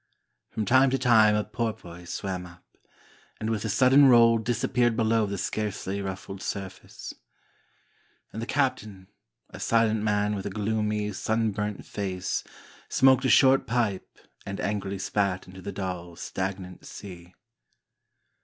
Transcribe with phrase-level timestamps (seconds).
[0.49, 2.65] From time to time a porpoise swam up,
[3.39, 7.13] and with a sudden roll disappeared below the scarcely ruffled surface.
[8.33, 9.09] And the captain,
[9.51, 12.43] a silent man with a gloomy, sunburnt face,
[12.89, 17.35] smoked a short pipe and angrily spat into the dull, stagnant sea.